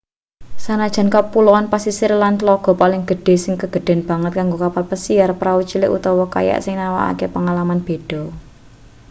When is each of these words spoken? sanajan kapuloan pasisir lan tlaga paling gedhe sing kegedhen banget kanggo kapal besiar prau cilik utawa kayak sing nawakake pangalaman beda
sanajan 0.65 1.09
kapuloan 1.15 1.65
pasisir 1.73 2.11
lan 2.21 2.33
tlaga 2.41 2.71
paling 2.81 3.03
gedhe 3.09 3.35
sing 3.43 3.53
kegedhen 3.61 3.99
banget 4.09 4.31
kanggo 4.37 4.57
kapal 4.65 4.83
besiar 4.91 5.29
prau 5.41 5.59
cilik 5.69 5.93
utawa 5.97 6.25
kayak 6.35 6.59
sing 6.65 6.75
nawakake 6.81 7.25
pangalaman 7.35 7.79
beda 7.87 8.21